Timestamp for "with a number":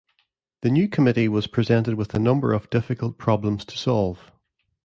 1.93-2.53